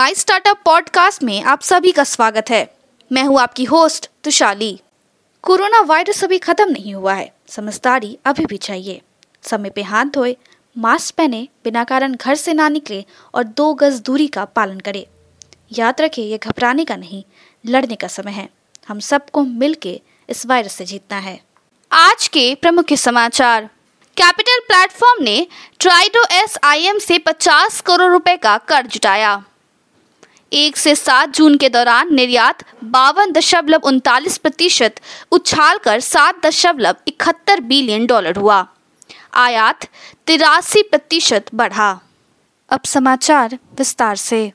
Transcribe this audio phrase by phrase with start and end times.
[0.00, 2.74] My startup podcast में आप सभी का स्वागत है।
[3.12, 4.80] मैं हूँ आपकी होस्ट तुशाली।
[5.42, 9.00] कोरोना वायरस अभी खत्म नहीं हुआ है। समझदारी अभी भी चाहिए।
[9.42, 10.36] समय पे हाथ धोए,
[10.78, 15.06] मास्क पहने, बिना कारण घर से ना निकले और दो गज दूरी का पालन करें।
[15.72, 17.24] याद रखें, ये घबराने का नहीं,
[17.66, 18.48] लड़ने का समय है।
[18.88, 21.40] हम सबको मिल के इस वायरस से जीतना है।
[21.92, 23.64] आज के प्रमुख समाचार।
[24.16, 25.46] कैपिटल प्लेटफॉर्म ने
[25.78, 29.44] ट्राइडो एस आई एम से 50 करोड़ रुपए का कर जुटाया।
[30.52, 34.94] एक से सात जून के दौरान निर्यात बावन दशमलव उनतालीस प्रतिशत
[35.30, 38.66] उछाल कर सात दशमलव इकहत्तर बिलियन डॉलर हुआ।
[39.34, 39.86] आयात
[40.26, 42.00] तिरासी प्रतिशत बढ़ा।
[42.70, 44.52] अब समाचार विस्तार से।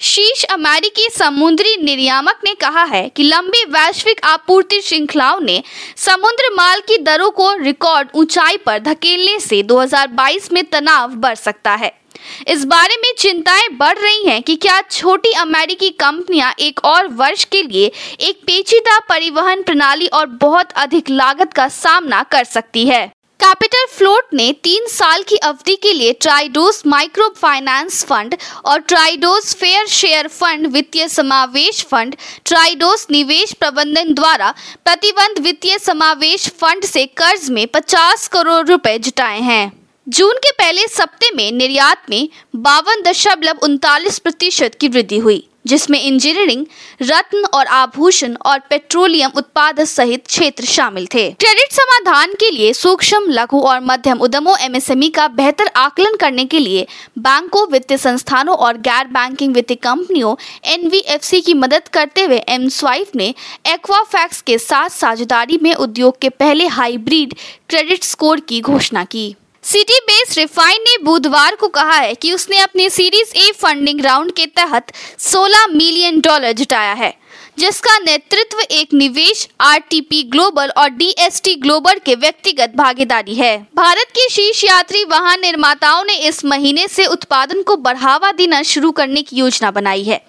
[0.00, 5.62] शीर्ष अमेरिकी समुद्री निर्यामक ने कहा है कि लंबी वैश्विक आपूर्ति श्रृंखलाओं ने
[5.96, 11.74] समुद्र माल की दरों को रिकॉर्ड ऊंचाई पर धकेलने से 2022 में तनाव बढ़ सकता
[11.74, 12.03] है।
[12.48, 17.44] इस बारे में चिंताएँ बढ़ रही हैं कि क्या छोटी अमेरिकी कंपनियाँ एक और वर्ष
[17.44, 23.06] के लिए एक पेचीदा परिवहन प्रणाली और बहुत अधिक लागत का सामना कर सकती है।
[23.40, 29.54] कैपिटल फ्लोट ने तीन साल की अवधि के लिए ट्राइडोस माइक्रो फाइनेंस फंड और ट्राइडोस
[29.54, 37.06] फेयर शेयर फंड वित्तीय समावेश फंड, ट्राइडोस निवेश प्रबंधन द्वारा प्रतिबंध वित्तीय समावेश फंड से
[37.06, 43.02] कर्ज में 50 करोड़ रुपए जुटाए हैं। जून के पहले सप्ते में निर्यात में बावन
[43.02, 46.64] दशमलव उनतालीस प्रतिशत की वृद्धि हुई, जिसमें इंजीनियरिंग,
[47.02, 53.30] रत्न और आभूषण और पेट्रोलियम उत्पाद सहित क्षेत्र शामिल थे। क्रेडिट समाधान के लिए सूक्ष्म,
[53.30, 56.86] लघु और मध्यम उद्यमों एमएसएमई का बेहतर आकलन करने के लिए
[57.18, 60.34] बैंकों, वित्तीय संस्थानों और गैर बैंकिंग वित्तीय कंपनियों
[60.72, 63.32] एनवीएफसी की मदद करते हुए एम स्वाइफ ने
[63.66, 67.34] एक्वाफैक्स के साथ साझेदारी में उद्योग के पहले हाइब्रिड
[67.68, 69.34] क्रेडिट स्कोर की घोषणा की।
[69.64, 74.32] सिटी बेस रिफाइन ने बुधवार को कहा है कि उसने अपने सीरीज़ ए फंडिंग राउंड
[74.32, 77.12] के तहत 16 मिलियन डॉलर जुटाया है।
[77.58, 84.28] जिसका नेतृत्व एक निवेश आरटीपी ग्लोबल और डीएसटी ग्लोबल के व्यक्तिगत भागीदारी है। भारत के
[84.30, 89.36] शीर्ष यात्री वाहन निर्माताओं ने इस महीने से उत्पादन को बढ़ावा देना शुरू करने की
[89.36, 90.20] योजना बनाई है।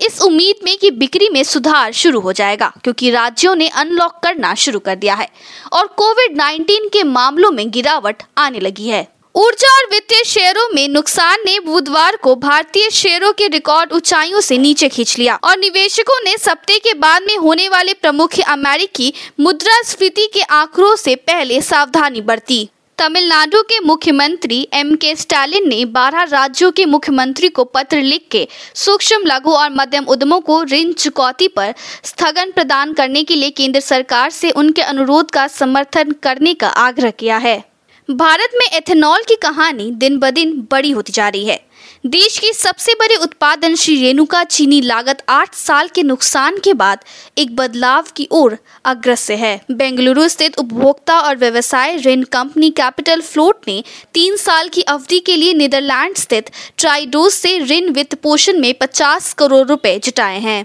[0.00, 4.54] इस उम्मीद में कि बिक्री में सुधार शुरू हो जाएगा, क्योंकि राज्यों ने अनलॉक करना
[4.54, 5.28] शुरू कर दिया है
[5.72, 10.88] और कोविड 19 के मामलों में गिरावट आने लगी है। ऊर्जा और वित्तीय शेयरों में
[10.88, 16.18] नुकसान ने बुधवार को भारतीय शेयरों के रिकॉर्ड ऊंचाइयों से नीचे खींच लिया। और निवेशकों
[16.24, 22.20] ने सप्ते के बाद में होने वाले प्रमुख अमेरिकी मुद्रास्फीति के आंकड़ों से पहले सावधानी
[22.20, 28.28] बरती। तमिलनाडु के मुख्यमंत्री एम के स्टालिन ने 12 राज्यों के मुख्यमंत्री को पत्र लिख
[28.30, 33.50] के सूक्ष्म, लघु और मध्यम उद्यमों को ऋण चुकौती पर स्थगन प्रदान करने के लिए
[33.50, 37.71] केंद्र सरकार से उनके अनुरोध का समर्थन करने का आग्रह किया है।
[38.10, 41.60] भारत में एथेनॉल की कहानी दिन ब दिन बड़ी होती जा रही है।
[42.06, 47.04] देश की सबसे बड़े उत्पादन श्री रेणुका चीनी लागत आठ साल के नुकसान के बाद
[47.38, 53.60] एक बदलाव की ओर अग्रसर है। बेंगलुरु स्थित उपभोक्ता और व्यवसाय ऋण कंपनी कैपिटल फ्लोट
[53.68, 53.82] ने
[54.14, 59.32] तीन साल की अवधि के लिए नीदरलैंड स्थित ट्राइडोस से ऋण वित्त पोषण में 50
[59.32, 60.64] करोड़ रुपए जुटाए हैं।